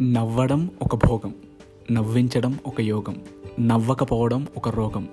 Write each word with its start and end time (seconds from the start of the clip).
నవ్వడం 0.00 0.70
ఒక 0.82 1.06
భోగం 1.06 1.34
నవ్వించడం 1.92 2.58
ఒక 2.66 2.80
యోగం 2.80 3.22
నవ్వకపోవడం 3.60 4.46
ఒక 4.56 4.68
రోగం 4.68 5.08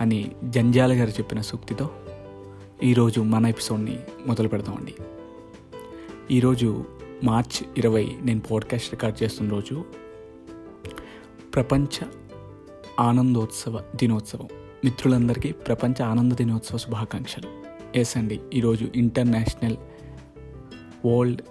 అని 0.00 0.30
జంజాల 0.44 0.92
గారు 0.92 1.10
చెప్పిన 1.10 1.40
సూక్తితో 1.40 1.90
ఈరోజు 2.82 3.20
మన 3.20 3.46
ఎపిసోడ్ని 3.46 3.98
మొదలు 4.26 4.48
పెడతామండి 4.48 4.94
ఈరోజు 6.30 6.84
మార్చ్ 7.24 7.78
ఇరవై 7.78 8.16
నేను 8.22 8.40
పాడ్కాస్ట్ 8.40 8.90
రికార్డ్ 8.90 9.22
చేస్తున్న 9.22 9.50
రోజు 9.50 9.84
ప్రపంచ 11.54 12.04
ఆనందోత్సవ 13.00 13.80
దినోత్సవం. 13.96 14.48
మిత్రులందరికీ 14.84 15.52
ప్రపంచ 15.52 16.02
ఆనంద 16.02 16.32
దినోత్సవ 16.32 16.76
శుభాకాంక్షలు. 16.76 17.48
ఎస్ 17.98 18.16
అండి 18.16 18.40
ఈరోజు 18.54 18.86
ఇంటర్నేషనల్ 18.96 19.76
వరల్డ్ 21.06 21.42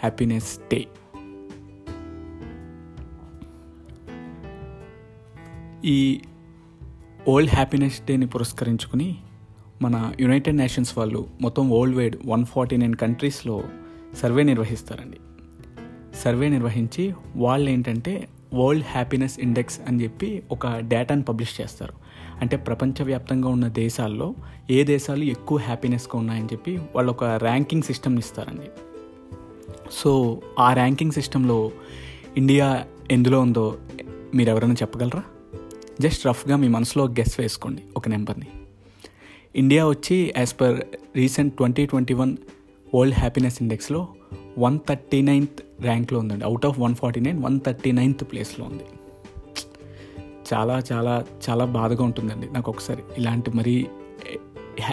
హ్యాపీనెస్ 0.00 0.58
డే. 0.72 0.86
ఈ 5.86 6.20
వరల్డ్ 7.28 7.54
హ్యాపీనెస్ 7.54 8.00
డేని 8.06 8.26
పురస్కరించుకుని 8.26 9.16
మన 9.82 10.12
యునైటెడ్ 10.20 10.56
నేషన్స్ 10.56 10.98
వాళ్ళు 10.98 11.26
మొత్తం 11.40 11.70
world 11.70 11.96
wide 11.96 12.16
one 12.26 12.44
forty 12.44 12.76
nine 12.76 12.94
కంట్రీస్లో 12.94 13.62
సర్వే 14.22 14.42
నిర్వహిస్తారండి. 14.42 15.16
సర్వే 16.16 16.48
నిర్వహించి 16.48 17.14
వాళ్ళు 17.36 17.70
ఏంటంటే 17.70 18.28
వరల్డ్ 18.54 18.84
హ్యాపీనెస్ 18.86 19.40
ఇండెక్స్ 19.40 19.80
అని 19.88 20.02
చెప్పి 20.02 20.42
ఒక 20.52 20.66
డేటాను 20.66 21.22
పబ్లిష్ 21.22 21.60
చేస్తారు. 21.60 21.92
అంటే 22.40 22.56
ప్రపంచవ్యాప్తంగా 22.56 23.48
ఉన్న 23.48 23.68
దేశాల్లో 23.68 24.34
ఏ 24.70 24.84
దేశాలు 24.84 25.24
ఎక్కువ 25.24 25.58
హ్యాపీనెస్గా 25.58 26.18
ఉన్నాయని 26.18 26.46
చెప్పి 26.46 26.76
వాళ్ళు 26.76 27.10
ఒక 27.10 27.24
ర్యాంకింగ్ 27.24 27.82
సిస్టమ్ 27.82 28.18
ఇస్తారండి. 28.18 28.68
సో 29.92 30.42
ఆ 30.58 30.72
ర్యాంకింగ్ 30.72 31.12
సిస్టంలో 31.12 31.70
ఇండియా 32.36 32.84
ఎందులో 33.10 33.40
ఉందో 33.40 33.78
మీరు 34.34 34.50
ఎవరైనా 34.50 34.74
చెప్పగలరా? 34.74 35.22
జస్ట్ 36.00 36.26
రఫ్గా 36.26 36.56
మీ 36.56 36.68
మనసులో 36.68 37.06
గెస్ 37.06 37.40
వేసుకోండి 37.40 37.82
ఒక 37.96 38.08
నెంబర్ని. 38.08 38.46
ఇండియా 39.56 39.86
వచ్చి 39.86 40.34
as 40.36 40.60
per 40.60 40.80
recent 41.16 41.56
twenty 41.56 41.86
twenty 41.86 42.14
one 42.14 42.36
world 42.94 43.16
happiness 43.18 43.58
ఇండెక్స్లో 43.60 44.08
one 44.58 44.78
thirty 44.88 45.22
ninth 45.22 45.82
ర్యాంక్లో 45.82 46.18
ఉందండి. 46.18 46.44
Out 46.44 46.66
of 46.66 46.78
one 46.78 46.94
forty 46.94 47.20
nine 47.20 47.44
one 47.44 47.60
thirty 47.66 47.92
ninth 47.92 48.24
ప్లేస్లో 48.24 48.64
ఉంది. 48.64 48.82
చాలా 50.54 50.82
చాలా 50.92 51.24
చాలా 51.50 51.64
బాధగా 51.64 52.04
ఉంటుందండి 52.04 52.52
నాకు 52.52 52.70
ఒకసారి. 52.70 53.02
ఇలాంటి 53.18 53.50
మరి 53.50 53.86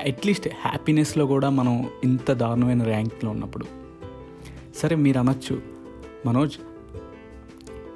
అట్లీస్ట్ 0.05 0.49
హ్యాపీనెస్లో 0.61 1.25
కూడా 1.25 1.49
మనం 1.49 1.89
ఇంత 2.03 2.31
దారుణమైన 2.31 2.83
ర్యాంక్లో 2.83 3.31
ఉన్నప్పుడు. 3.31 3.65
సరే 4.75 4.95
మీరు 4.95 5.19
అనొచ్చు. 5.19 5.61
మనోజ్ 6.25 6.57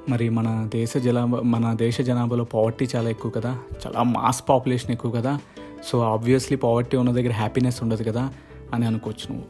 మరి 0.09 0.29
మన 0.29 0.69
దేశ 0.73 0.97
జనాభా 0.97 1.39
మన 1.39 1.73
దేశ 1.73 2.01
జనాభాలో 2.01 2.43
పావర్టీ 2.43 2.87
చాలా 2.95 3.09
ఎక్కువ 3.09 3.31
కదా. 3.31 3.59
చాలా 3.87 4.03
మాస్ 4.03 4.43
పాపులేషన్ 4.49 4.91
ఎక్కువ 4.91 5.11
కదా. 5.11 5.39
సో 5.85 5.99
ఆబ్వియస్లీ 5.99 6.57
పావర్టీ 6.57 6.97
ఉన్న 6.97 7.11
దగ్గర 7.11 7.31
హ్యాపీనెస్ 7.31 7.83
ఉండదు 7.83 8.03
కదా 8.03 8.33
అని 8.73 8.85
అనుకోవచ్చు 8.85 9.33
నువ్వు. 9.33 9.45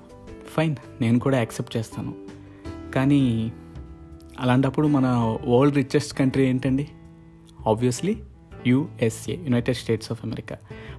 ఫైన్ 0.49 0.75
నేను 1.01 1.19
కూడా 1.19 1.37
యాక్సెప్ట్ 1.37 1.77
చేస్తాను. 1.77 2.15
కానీ 2.95 3.51
అలాంటప్పుడు 4.39 4.87
మన 4.87 5.37
వరల్డ్ 5.47 5.75
రిచెస్ట్ 5.75 6.17
కంట్రీ 6.17 6.47
ఏంటండి? 6.47 6.87
Obviously 7.67 8.17
USA 8.67 9.35
United 9.35 9.77
States 9.77 10.11
of 10.11 10.19
America 10.23 10.57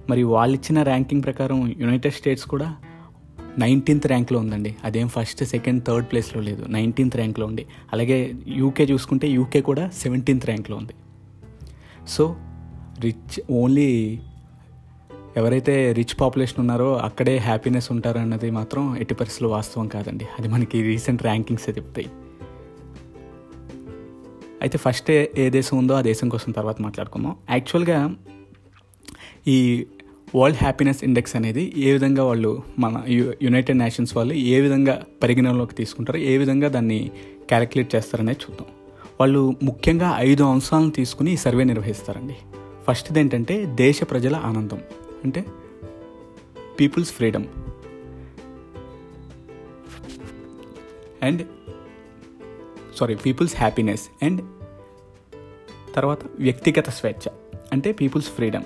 మరి 0.09 0.23
వాళ్ళు 0.23 0.57
ఇచ్చిన 0.57 0.83
ర్యాంకింగ్ 0.83 1.23
ప్రకారం 1.23 1.73
యునైటెడ్ 1.77 2.13
స్టేట్స్ 2.13 2.45
కూడా 2.45 2.75
నైన్టీన్త్ 3.59 4.07
ర్యాంక్లో 4.07 4.39
ఉందండి. 4.39 4.75
అదేం 4.83 5.07
ఫస్ట్ 5.07 5.43
సెకండ్ 5.43 5.85
థర్డ్ 5.85 6.11
ప్లేస్లో 6.11 6.41
లేదు. 6.41 6.65
నైన్టీన్త్ 6.69 7.15
ర్యాంక్లో 7.15 7.45
ఉంది. 7.45 7.65
అలాగే 7.93 8.33
యూకే 8.47 8.83
చూసుకుంటే 8.83 9.27
యూకే 9.27 9.61
కూడా 9.61 9.89
సెవెంటీన్త్ 9.89 10.45
ర్యాంక్లో 10.45 10.77
ఉంది. 10.77 10.93
సో 12.07 12.35
రిచ్ 12.99 13.51
ఓన్లీ 13.51 14.19
ఎవరైతే 15.37 15.91
రిచ్ 15.91 16.21
పాపులేషన్ 16.21 16.59
ఉన్నారో 16.59 16.97
అక్కడే 16.97 17.37
హ్యాపీనెస్ 17.37 17.91
ఉంటారు 17.91 18.17
అన్నది 18.17 18.51
మాత్రం 18.51 18.97
ఎట్టి 18.97 19.15
పరిస్థితులు 19.15 19.49
వాస్తవం 19.49 19.87
కాదండి. 19.87 20.25
అది 20.39 20.47
మనకి 20.47 20.81
రీసెంట్ 20.81 21.23
ర్యాంకింగ్సే 21.23 21.71
చెప్తాయి. 21.71 22.09
అయితే 24.61 24.77
ఫస్ట్ 24.77 25.11
ఏ 25.11 25.49
దేశం 25.49 25.77
ఉందో 25.77 25.93
ఆ 25.93 26.01
దేశం 26.01 26.29
కోసం 26.29 26.51
తర్వాత 26.51 26.81
మాట్లాడుకుందాం. 26.81 27.35
యాక్చువల్గా 27.49 28.15
ఈ 29.47 29.85
వరల్డ్ 30.35 30.57
హ్యాపీనెస్ 30.57 31.03
ఇండెక్స్ 31.03 31.35
అనేది 31.35 31.73
ఏ 31.77 31.93
విధంగా 31.93 32.23
వాళ్ళు 32.23 32.63
మన 32.79 33.03
యునైటెడ్ 33.41 33.77
నేషన్స్ 33.77 34.17
వాళ్ళు 34.17 34.33
ఏ 34.33 34.59
విధంగా 34.59 35.03
పరిగణనలోకి 35.23 35.75
తీసుకుంటారో 35.75 36.19
ఏ 36.19 36.37
విధంగా 36.37 36.67
దాన్ని 36.67 37.11
క్యాలిక్యులేట్ 37.47 37.95
చేస్తారనేది 37.95 38.39
చూద్దాం. 38.43 38.67
వాళ్ళు 39.19 39.53
ముఖ్యంగా 39.63 40.15
ఐదు 40.17 40.43
అంశాలను 40.43 40.91
తీసుకుని 40.91 41.33
ఈ 41.33 41.35
సర్వే 41.35 41.63
నిర్వహిస్తారండి. 41.63 42.35
ఫస్ట్ది 42.87 43.19
ఏంటంటే 43.19 43.65
దేశ 43.65 44.03
ప్రజల 44.03 44.35
ఆనందం 44.35 44.79
అంటే 45.23 45.45
people's 46.79 47.11
freedom. 47.11 47.45
And 51.23 51.47
sorry 52.97 53.15
people's 53.15 53.55
happiness 53.55 54.25
and 54.25 54.41
తర్వాత 55.95 56.19
వ్యక్తిగత 56.39 56.89
స్వేచ్ఛ 56.89 57.31
అంటే 57.71 57.91
పీపుల్స్ 57.91 58.27
ఫ్రీడమ్. 58.27 58.63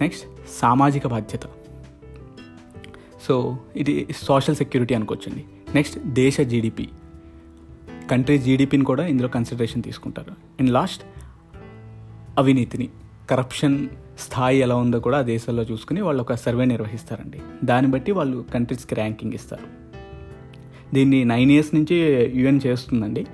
నెక్స్ట్ 0.00 0.26
సామాజిక 0.60 1.06
బాధ్యత. 1.06 1.40
సో 3.22 3.58
ఇది 3.76 4.06
సోషల్ 4.16 4.56
సెక్యూరిటీ 4.56 4.94
అనుకోవచ్చండి. 4.94 5.44
నెక్స్ట్ 5.74 5.98
దేశ 5.98 6.40
జీడిపి 6.40 6.88
కంట్రీ 8.10 8.38
జీడిపిని 8.38 8.84
కూడా 8.84 9.06
ఇందులో 9.06 9.28
కన్సిడరేషన్ 9.28 9.82
తీసుకుంటారు. 9.82 10.30
అండ్ 10.30 10.70
లాస్ట్ 10.70 11.02
అవినీతిని. 12.38 12.88
కరప్షన్ 13.30 13.88
స్థాయి 14.18 14.58
ఎలా 14.58 14.76
ఉందో 14.76 15.00
కూడా 15.00 15.18
ఆ 15.18 15.22
దేశాల్లో 15.22 15.62
చూసుకుని 15.62 16.00
వాళ్ళు 16.00 16.20
ఒక 16.20 16.34
సర్వే 16.34 16.64
నిర్వహిస్తారండి. 16.64 17.40
దాన్ని 17.64 17.90
బట్టి 17.90 18.12
వాళ్ళు 18.12 18.44
కంట్రీస్కి 18.54 18.94
ర్యాంకింగ్ 18.94 19.32
ఇస్తారు. 19.32 19.82
దీన్ని 20.94 21.24
నైన్ 21.24 21.50
ఇయర్స్ 21.50 21.74
నుంచి 21.74 21.96
యుఎన్ 22.34 22.60
చేస్తుందండి. 22.66 23.26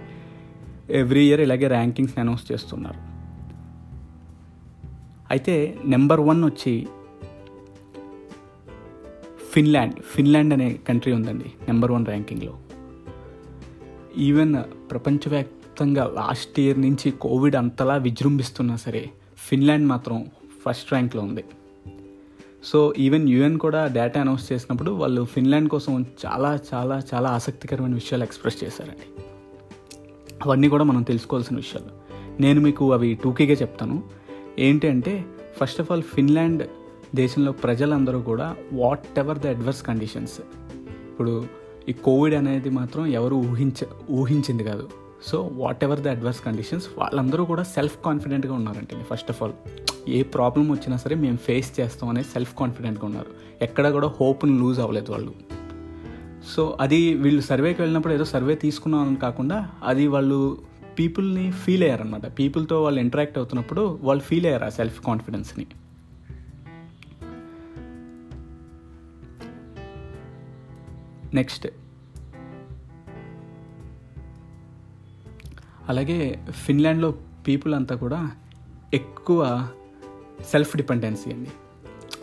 ఎవ్రీ 0.91 1.29
ఇయర్ 1.29 1.41
ఇలాగే 1.41 1.67
ర్యాంకింగ్స్ 1.67 2.19
అనౌన్స్ 2.19 2.53
చేస్తున్నారు. 2.53 3.08
అయితే 5.31 5.79
నెంబర్ 5.85 6.21
వన్ 6.21 6.45
వచ్చి 6.45 6.89
ఫిన్లాండ్. 9.53 9.95
ఫిన్లాండ్ 10.03 10.55
అనే 10.55 10.79
కంట్రీ 10.89 11.13
ఉందండి 11.13 11.45
నెంబర్ 11.45 11.93
వన్ 11.93 12.07
ర్యాంకింగ్లో. 12.07 12.59
ఈవెన్ 14.19 14.57
ప్రపంచవ్యాప్తంగా 14.91 16.05
లాస్ట్ 16.15 16.61
ఇయర్ 16.61 16.81
నుంచి 16.81 17.11
కోవిడ్ 17.11 17.57
అంతలా 17.57 17.95
విజృంభిస్తున్నా 17.95 18.77
సరే 18.77 19.11
ఫిన్లాండ్ 19.37 19.87
మాత్రం 19.87 20.27
ఫస్ట్ 20.67 20.93
ర్యాంక్లో 20.93 21.23
ఉంది. 21.23 21.45
సో 22.65 22.95
ఈవెన్ 22.99 23.29
యుఎన్ 23.29 23.59
కూడా 23.59 23.87
డేటా 23.87 24.21
అనౌన్స్ 24.21 24.53
చేసినప్పుడు 24.53 24.91
వాళ్ళు 24.91 25.25
ఫిన్లాండ్ 25.25 25.69
కోసం 25.69 26.07
చాలా 26.27 26.59
చాలా 26.75 27.03
చాలా 27.15 27.29
ఆసక్తికరమైన 27.29 27.95
విషయాలు 27.95 28.23
ఎక్స్ప్రెస్ 28.23 28.65
చేశారండి. 28.65 29.23
అవన్నీ 30.47 30.69
కూడా 30.69 30.85
మనం 30.85 31.03
తెలుసుకోవాల్సిన 31.03 31.57
విషయాలు. 31.57 31.91
నేను 32.43 32.61
మీకు 32.61 32.93
అవి 32.93 33.19
టూకీగా 33.25 33.55
చెప్తాను. 33.55 34.18
ఏంటి 34.59 34.89
అంటే 34.89 35.25
ఫస్ట్ 35.61 35.81
ఆఫ్ 35.81 35.93
ఆల్ 35.93 36.03
ఫిన్లాండ్ 36.03 36.63
దేశంలో 37.15 37.53
ప్రజలందరూ 37.53 38.21
కూడా 38.21 38.57
what 38.73 39.19
ever 39.19 39.39
the 39.39 39.47
adverse 39.47 39.83
conditions 39.83 40.41
ఇప్పుడు 41.11 41.45
ఈ 41.89 41.93
కోవిడ్ 41.93 42.35
అనేది 42.35 42.71
మాత్రం 42.71 43.07
ఎవరు 43.07 43.35
ఊహించ 43.35 43.85
ఊహించింది 44.11 44.65
కాదు. 44.65 44.89
So 45.27 45.51
whatever 45.85 46.01
the 46.01 46.09
adverse 46.09 46.41
conditions 46.41 46.87
వాళ్ళందరూ 46.99 47.45
కూడా 47.45 47.63
సెల్ఫ్ 47.63 47.99
కాన్ఫిడెంట్గా 48.05 48.55
ఉన్నారంటే 48.55 49.07
ఫస్ట్ 49.11 49.31
ఆఫ్ 49.31 49.43
ఆల్ 49.43 49.53
ఏ 50.09 50.23
ప్రాబ్లం 50.23 50.71
వచ్చినా 50.71 50.97
సరే 50.97 51.17
మేము 51.17 51.37
ఫేస్ 51.37 51.81
చేస్తాం 51.81 52.09
అనేది 52.09 52.29
సెల్ఫ్ 52.29 52.55
కాన్ఫిడెంట్గా 52.59 53.07
ఉన్నారు. 53.07 53.27
ఎక్కడ 53.63 53.91
కూడా 53.91 54.09
హోప్ని 54.09 54.59
లూజ్ 54.59 54.81
అవ్వలేదు 54.81 55.13
వాళ్ళు. 55.13 55.33
సో 56.57 56.79
అది 56.81 57.15
వీళ్ళు 57.15 57.43
సర్వేకి 57.43 57.83
వెళ్ళినప్పుడు 57.83 58.15
ఏదో 58.15 58.25
సర్వే 58.25 58.55
తీసుకున్నాం 58.55 59.09
అని 59.09 59.17
కాకుండా 59.17 59.71
అది 59.85 60.07
వాళ్ళు 60.07 60.59
పీపుల్ని 60.99 61.51
ఫీల్ 61.51 61.83
అయ్యారనమాట 61.83 62.39
పీపుల్తో 62.39 62.83
వాళ్ళు 62.83 63.01
ఇంటరాక్ట్ 63.01 63.39
అవుతున్నప్పుడు 63.39 63.99
వాళ్ళు 64.03 64.25
ఫీల్ 64.25 64.47
అయ్యారు 64.47 64.65
ఆ 64.65 64.69
సెల్ఫ్ 64.69 65.05
కాన్ఫిడెన్స్ని. 65.05 65.67
నెక్స్ట్. 71.35 71.69
అలాగే 75.89 76.47
ఫిన్లాండ్లో 76.51 77.15
పీపుల్ 77.49 77.75
అంతా 77.75 77.97
కూడా 77.97 78.31
ఎక్కువ 78.95 79.69
సెల్ఫ్ 80.51 80.77
డిపెండెన్సీ 80.77 81.33
అండి. 81.33 81.51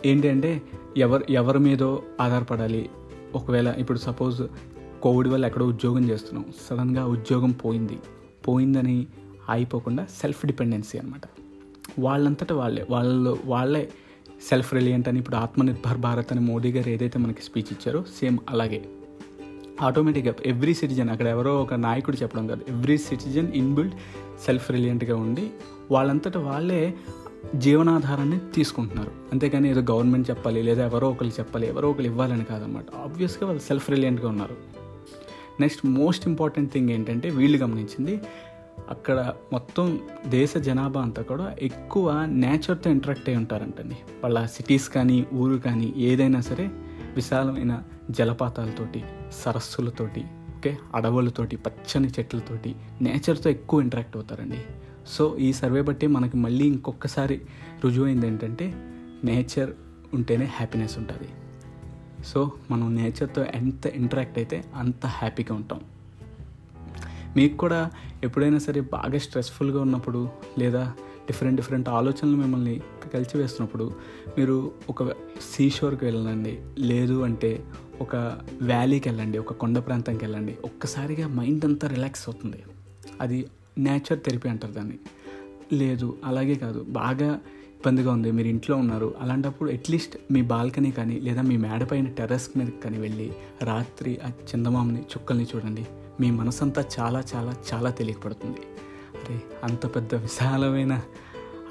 ఏంటి 0.06 0.28
అంటే 0.28 0.62
ఎవరు 0.96 1.24
ఎవరి 1.30 1.58
మీదో 1.58 2.02
ఆధారపడాలి. 2.20 2.90
ఒకవేళ 3.34 3.68
ఇప్పుడు 3.68 3.98
సపోజ్ 3.98 4.42
కోవిడ్ 5.02 5.28
వల్ల 5.28 5.46
ఎక్కడో 5.46 5.66
ఉద్యోగం 5.66 6.04
చేస్తున్నాం. 6.10 6.52
సడన్గా 6.70 7.06
ఉద్యోగం 7.06 7.50
పోయింది. 7.50 7.98
పోయిందని 8.48 9.06
అయిపోకుండా 9.48 10.06
సెల్ఫ్ 10.20 10.46
డిపెండెన్సీ 10.46 10.98
అనమాట 10.98 11.20
వాళ్ళంతటా 11.98 12.54
వాళ్ళే 12.54 12.86
వాళ్ళు 12.90 13.38
వాళ్ళే 13.44 13.88
సెల్ఫ్ 14.48 14.74
రిలియంట్ 14.74 15.08
అని 15.08 15.18
ఇప్పుడు 15.18 15.36
ఆత్మనిర్భర్ 15.36 15.98
భారత్ 15.98 16.32
అని 16.32 16.40
మోడీ 16.40 16.72
గారు 16.72 16.88
ఏదైతే 16.88 17.18
మనకి 17.18 17.42
స్పీచ్ 17.42 17.72
ఇచ్చారో 17.72 18.04
సేమ్ 18.20 18.38
అలాగే. 18.48 18.84
ఆటోమేటిక్గా 19.82 20.34
ఎవ్రీ 20.46 20.74
సిటిజన్ 20.74 21.10
అక్కడ 21.10 21.26
ఎవరో 21.26 21.62
ఒక 21.62 21.74
నాయకుడు 21.74 22.16
చెప్పడం 22.16 22.46
కాదు 22.46 22.64
ఎవ్రీ 22.68 22.98
సిటిజన్ 22.98 23.52
ఇన్బిల్డ్ 23.52 23.94
సెల్ఫ్ 24.44 24.70
రిలియంట్గా 24.70 25.16
ఉండి 25.16 25.50
వాళ్ళంతటా 25.90 26.40
వాళ్ళే 26.40 26.94
జీవనాధారాన్ని 27.54 28.38
తీసుకుంటున్నారు. 28.54 29.10
అంతేకాని 29.32 29.70
ఏదో 29.70 29.80
గవర్నమెంట్ 29.80 30.30
చెప్పాలి 30.30 30.62
లేదా 30.62 30.84
ఎవరో 30.84 31.10
ఒకరు 31.10 31.28
చెప్పాలి 31.28 31.68
ఎవరో 31.68 31.90
ఒకరు 31.90 32.02
ఇవ్వాలని 32.02 32.44
కాదనమాట 32.44 32.94
ఆబ్వియస్గా 32.94 33.46
వాళ్ళు 33.46 33.62
సెల్ఫ్ 33.62 33.90
రిలియంట్గా 33.90 34.28
ఉన్నారు. 34.28 34.85
నెక్స్ట్ 35.60 35.86
మోస్ట్ 35.86 36.28
ఇంపార్టెంట్ 36.28 36.72
థింగ్ 36.72 36.90
ఏంటంటే 36.90 37.30
వీళ్ళు 37.30 37.58
గమనించింది 37.58 38.20
అక్కడ 38.88 39.32
మొత్తం 39.52 40.00
దేశ 40.26 40.56
జనాభా 40.56 41.02
అంతా 41.02 41.22
కూడా 41.22 41.56
ఎక్కువ 41.62 42.26
నేచర్తో 42.28 42.90
ఇంటరాక్ట్ 42.90 43.28
అయి 43.28 43.38
ఉంటారంటండి. 43.38 43.96
వాళ్ళ 44.24 44.46
సిటీస్ 44.46 44.88
కానీ 44.88 45.26
ఊరు 45.34 45.56
కానీ 45.56 45.94
ఏదైనా 45.96 46.40
సరే 46.40 46.66
విశాలమైన 47.16 47.82
జలపాతాలతోటి 48.10 49.04
సరస్సులతోటి 49.32 50.24
ఓకే 50.56 50.78
అడవులతోటి 50.94 51.56
పచ్చని 51.56 52.08
చెట్లతోటి 52.08 52.74
నేచర్తో 53.02 53.50
ఎక్కువ 53.50 53.80
ఇంటరాక్ట్ 53.80 54.16
అవుతారండి. 54.16 54.60
సో 55.06 55.36
ఈ 55.36 55.52
సర్వే 55.52 55.82
బట్టి 55.82 56.06
మనకి 56.06 56.36
మళ్ళీ 56.36 56.66
ఇంకొకసారి 56.66 57.40
రుజువైంది 57.84 58.26
ఏంటంటే 58.26 58.74
నేచర్ 59.24 59.70
ఉంటేనే 60.14 60.44
హ్యాపీనెస్ 60.44 60.98
ఉంటుంది. 60.98 61.28
సో 62.26 62.52
మనం 62.70 62.94
నేచర్తో 62.94 63.44
ఎంత 63.44 63.86
ఇంటరాక్ట్ 63.86 64.38
అయితే 64.38 64.64
అంత 64.74 65.06
హ్యాపీగా 65.06 65.54
ఉంటాం. 65.54 65.80
మీకు 67.36 67.56
కూడా 67.56 67.90
ఎప్పుడైనా 68.24 68.58
సరే 68.58 68.80
బాగా 68.80 69.18
స్ట్రెస్ఫుల్గా 69.18 69.80
ఉన్నప్పుడు 69.80 70.28
లేదా 70.58 70.92
డిఫరెంట్ 71.26 71.56
డిఫరెంట్ 71.56 71.88
ఆలోచనలు 71.88 72.36
మిమ్మల్ని 72.36 72.80
కలిసి 73.14 73.38
వేస్తున్నప్పుడు 73.38 73.94
మీరు 74.38 74.72
ఒక 74.88 75.10
సీషోర్కి 75.40 76.04
వెళ్ళండి. 76.04 76.58
లేదు 76.78 77.22
అంటే 77.22 77.64
ఒక 78.00 78.16
వ్యాలీకి 78.62 79.08
వెళ్ళండి 79.08 79.38
ఒక 79.38 79.52
కొండ 79.52 79.78
ప్రాంతంకి 79.78 80.24
వెళ్ళండి. 80.24 80.56
ఒక్కసారిగా 80.64 81.28
మైండ్ 81.28 81.64
అంతా 81.64 81.88
రిలాక్స్ 81.88 82.28
అవుతుంది. 82.28 82.62
అది 83.20 83.46
నేచర్ 83.78 84.18
థెరపీ 84.18 84.48
అంటారు 84.48 84.72
దాన్ని. 84.72 84.98
లేదు 85.72 86.16
అలాగే 86.24 86.54
కాదు. 86.54 86.86
బాగా 86.88 87.40
ఇబ్బందిగా 87.86 88.12
ఉంది 88.12 88.30
మీరు 88.30 88.48
ఇంట్లో 88.48 88.76
ఉన్నారు. 88.76 89.14
అలాంటప్పుడు 89.20 89.70
అట్లీస్ట్ 89.70 90.16
మీ 90.32 90.42
బాల్కనీ 90.42 90.90
కానీ 90.90 91.20
లేదా 91.20 91.42
మీ 91.42 91.56
మేడపైన 91.56 92.06
టెర్రస్ 92.06 92.58
మీద 92.58 92.66
కానీ 92.84 92.98
వెళ్ళి 92.98 93.32
రాత్రి 93.62 94.18
ఆ 94.24 94.28
చందమామని 94.28 95.00
చుక్కల్ని 95.00 95.46
చూడండి. 95.56 95.86
మీ 96.20 96.30
మనసంతా 96.30 96.84
చాలా 97.00 97.22
చాలా 97.34 97.54
చాలా 97.74 97.90
తెలియపడుతుంది. 97.90 98.58
అరే 99.20 99.42
అంత 99.64 99.86
పెద్ద 99.96 100.14
విశాలమైన 100.14 101.02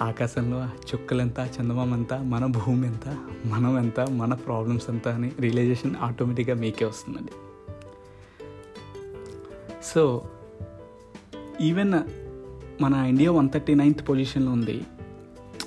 ఆకాశంలో 0.01 0.59
ఆ 0.59 0.69
చుక్కలంతా 0.94 1.50
చందమామ 1.59 1.94
ఎంత 1.94 2.13
మన 2.13 2.45
భూమి 2.45 2.88
ఎంత 2.88 3.18
మనం 3.45 3.77
ఎంత 3.77 4.00
మన 4.00 4.33
ప్రాబ్లమ్స్ 4.33 4.89
ఎంత 4.89 5.07
అని 5.07 5.31
రియలైజేషన్ 5.39 5.95
ఆటోమేటిక్గా 5.95 6.56
మీకే 6.56 6.85
వస్తుందండి. 6.85 7.31
సో 9.83 10.29
ఈవెన్ 11.61 11.94
మన 12.83 12.94
ఇండియా 12.94 13.31
వన్ 13.31 13.50
థర్టీ 13.50 13.75
నైన్త్ 13.75 14.09
పొజిషన్లో 14.09 14.51
ఉంది. 14.51 14.81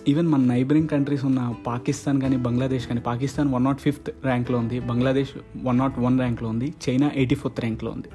ఈవెన్ 0.09 0.29
మన 0.29 0.41
నైబరింగ్ 0.41 0.89
కంట్రీస్ 0.89 1.25
ఉన్న 1.25 1.55
పాకిస్తాన్ 1.67 2.21
కానీ 2.21 2.37
బంగ్లాదేశ్ 2.37 2.89
కానీ 2.89 3.01
పాకిస్తాన్ 3.01 3.53
వన్ 3.55 3.65
నాట్ 3.65 3.81
ఫిఫ్త్ 3.81 4.11
ర్యాంక్లో 4.25 4.59
ఉంది. 4.59 4.81
బంగ్లాదేశ్ 4.81 5.31
వన్ 5.63 5.79
నాట్ 5.79 5.99
వన్ 5.99 6.19
ర్యాంక్లో 6.19 6.49
ఉంది. 6.49 6.75
చైనా 6.89 7.11
ఎయిటీ 7.15 7.35
ఫోర్త్ 7.35 7.61
ర్యాంక్లో 7.61 7.91
ఉంది. 7.91 8.09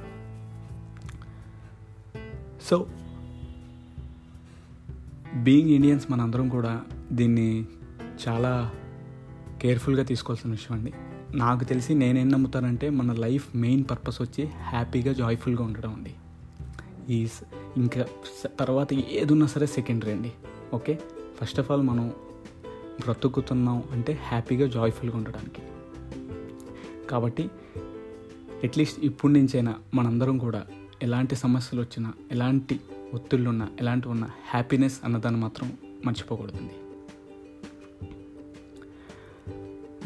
సో 2.62 2.88
బీయింగ్ 5.36 5.70
ఇండియన్స్ 5.70 6.12
మనందరం 6.12 6.50
కూడా 6.50 6.82
దీన్ని 7.12 7.66
చాలా 8.28 8.72
కేర్ఫుల్గా 9.62 10.04
తీసుకోవాల్సిన 10.04 10.52
విషయం 10.52 10.78
అండి. 10.78 10.94
నాకు 11.36 11.64
తెలిసి 11.64 11.94
నేనేం 11.94 12.30
నమ్ముతానంటే 12.30 12.90
మన 12.90 13.12
లైఫ్ 13.14 13.48
మెయిన్ 13.56 13.84
పర్పస్ 13.92 14.22
వచ్చి 14.22 14.44
హ్యాపీగా 14.46 15.14
జాయ్ఫుల్గా 15.14 15.64
ఉండడం 15.64 15.94
అండి. 15.94 16.14
ఈ 17.14 17.28
ఇంకా 17.78 18.06
తర్వాత 18.60 18.94
ఏదున్నా 18.94 19.48
సరే 19.48 19.68
సెకండరీ 19.68 20.12
అండి. 20.12 20.32
ఓకే 20.74 21.00
ఫస్ట్ 21.44 21.60
ఆఫ్ 21.60 21.72
ఆల్ 21.72 21.82
మనం 21.82 22.14
బ్రతుకుతున్నాం 23.00 23.84
అంటే 23.92 24.20
హ్యాపీగా 24.24 24.68
జాయ్ఫుల్గా 24.68 25.18
ఉండడానికి. 25.18 25.62
కాబట్టి 27.08 27.50
అట్లీస్ట్ 28.64 29.00
ఇప్పటి 29.00 29.34
నుంచైనా 29.34 29.76
మనందరం 29.94 30.38
కూడా 30.38 30.66
ఎలాంటి 31.02 31.36
సమస్యలు 31.36 31.82
వచ్చినా 31.82 32.14
ఎలాంటి 32.32 32.80
ఒత్తిళ్ళు 33.14 33.50
ఉన్నా 33.50 33.68
ఎలాంటి 33.80 34.08
ఉన్నా 34.08 34.30
హ్యాపీనెస్ 34.50 35.00
అన్నదాన్ని 35.04 35.42
మాత్రం 35.42 35.78
మర్చిపోకూడదండి. 36.06 36.74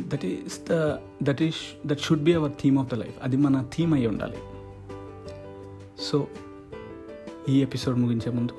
That 0.02 0.26
is 0.26 0.62
the 0.72 0.98
that 1.24 1.42
is 1.42 1.88
that 1.88 2.00
should 2.00 2.24
be 2.24 2.34
our 2.34 2.52
theme 2.52 2.80
of 2.80 2.92
the 2.92 2.94
life 2.94 3.16
అది 3.24 3.38
మన 3.38 3.66
థీమ్ 3.74 3.94
అయి 3.94 4.08
ఉండాలి. 4.08 4.38
సో 6.00 6.28
ఈ 7.50 7.62
ఎపిసోడ్ 7.62 8.00
ముగించే 8.00 8.32
ముందు 8.32 8.54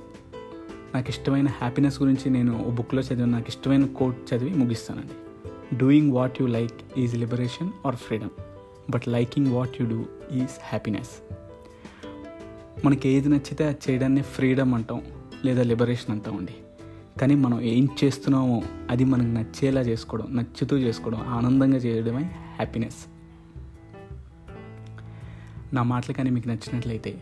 నాకు 0.95 1.09
ఇష్టమైన 1.09 1.49
హ్యాపీనెస్ 1.49 2.03
గురించి 2.03 2.31
నేను 2.31 2.65
ఓ 2.67 2.71
బుక్లో 2.71 3.03
చదివిన. 3.03 3.25
నాకు 3.25 3.49
ఇష్టమైన 3.49 3.87
కోట్ 3.87 4.35
చదివి 4.35 4.51
ముగిస్తానండి. 4.51 5.17
Doing 5.77 6.13
what 6.13 6.43
you 6.43 6.47
like 6.47 6.99
is 6.99 7.17
liberation 7.17 7.71
or 7.87 7.97
freedom 7.97 8.31
but 8.91 9.09
liking 9.09 9.47
what 9.47 9.83
you 9.83 9.89
do 9.89 10.05
is 10.33 10.57
happiness 10.63 11.13
మనకి 12.85 13.09
ఏది 13.09 13.29
నచ్చితే 13.29 13.67
అది 13.67 13.91
చేయడాన్ని 13.91 14.23
ఫ్రీడమ్ 14.23 14.75
అంటాం 14.75 15.03
లేదా 15.45 15.63
లిబరేషన్ 15.63 16.11
అంటామండి 16.11 16.57
కానీ 17.21 17.35
మనం 17.35 17.61
ఏం 17.61 17.89
చేస్తున్నామో 18.05 18.63
అది 18.91 19.05
మనకు 19.05 19.29
నచ్చేలా 19.29 19.81
చేసుకోవడం 19.81 20.37
నచ్చుతూ 20.37 20.77
చేసుకోవడం 20.77 21.21
ఆనందంగా 21.29 21.77
చేయడమే 21.77 22.23
హ్యాపీనెస్ 22.57 23.07
నా 25.75 25.83
మాటలు 25.83 26.15
కానీ 26.15 26.31
మీకు 26.31 26.49
నచ్చినట్లయితే 26.49 27.19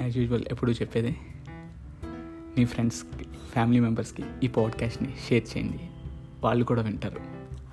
యాజ్ 0.00 0.18
యూజువల్ 0.18 0.44
ఎప్పుడూ 0.50 0.72
చెప్పేదే 0.72 1.16
మీ 2.58 2.64
ఫ్రెండ్స్కి 2.64 3.24
ఫ్యామిలీ 3.24 3.80
మెంబర్స్కి 3.80 4.24
ఈ 4.44 4.48
పాడ్కాస్ట్ని 4.48 5.14
షేర్ 5.28 5.44
చేయండి. 5.56 5.80
వాళ్ళు 6.44 6.64
కూడా 6.64 6.82
వింటారు. 6.82 7.20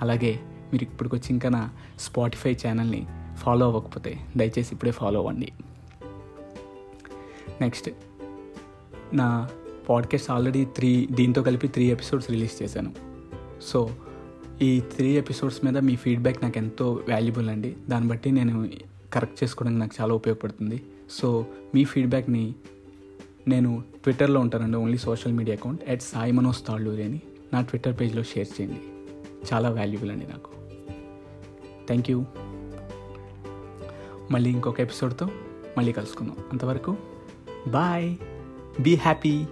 అలాగే 0.02 0.40
మీరు 0.74 0.84
ఇప్పటికొచ్చి 0.84 1.28
ఇంకా 1.30 1.50
నా 1.50 1.70
స్పాటిఫై 2.00 2.58
ఛానల్ని 2.68 3.06
ఫాలో 3.38 3.66
అవ్వకపోతే 3.66 4.20
దయచేసి 4.38 4.70
ఇప్పుడే 4.72 4.92
ఫాలో 4.92 5.20
అవ్వండి. 5.20 5.52
నెక్స్ట్ 7.62 7.90
నా 9.14 9.50
పాడ్కాస్ట్ 9.90 10.32
ఆల్రెడీ 10.32 10.66
త్రీ 10.66 11.08
దీంతో 11.12 11.44
కలిపి 11.44 11.68
త్రీ 11.68 11.92
ఎపిసోడ్స్ 11.92 12.32
రిలీజ్ 12.32 12.64
చేశాను. 12.64 12.94
సో 13.62 13.90
ఈ 14.62 14.80
త్రీ 14.80 15.18
ఎపిసోడ్స్ 15.18 15.66
మీద 15.66 15.78
మీ 15.78 15.96
ఫీడ్బ్యాక్ 15.96 16.44
నాకు 16.44 16.58
ఎంతో 16.58 17.04
వాల్యుబుల్ 17.10 17.50
అండి. 17.50 17.76
దాన్ని 17.90 18.10
బట్టి 18.10 18.32
నేను 18.32 18.70
కరెక్ట్ 19.14 19.44
చేసుకోవడానికి 19.44 19.80
నాకు 19.80 19.96
చాలా 20.02 20.14
ఉపయోగపడుతుంది. 20.14 20.84
సో 21.10 21.46
మీ 21.76 21.84
ఫీడ్బ్యాక్ని 21.84 22.56
నేను 23.48 23.84
ట్విట్టర్లో 24.04 24.40
ఉంటానండి 24.40 24.78
only 24.78 24.98
social 24.98 25.34
media 25.34 25.58
account 25.58 25.90
at 25.90 26.02
Sai 26.02 26.32
Manoj 26.32 26.66
Talluri 26.68 27.04
అని 27.04 27.22
నా 27.54 27.62
ట్విట్టర్ 27.62 28.00
పేజ్లో 28.00 28.24
షేర్ 28.24 28.48
చేయండి. 28.62 28.82
చాలా 29.54 29.70
వాల్యుబుల్ 29.70 30.12
అండి 30.12 30.28
నాకు. 30.28 30.50
థ్యాంక్ 31.88 32.12
యూ 32.12 32.26
మళ్ళీ 34.32 34.50
ఇంకొక 34.50 34.82
ఎపిసోడ్తో 34.82 35.30
మళ్ళీ 35.78 35.92
కలుసుకుందాం. 35.92 36.38
అంతవరకు 36.52 36.98
బాయ్ 37.68 38.16
బీ 38.82 38.96
హ్యాపీ 38.96 39.46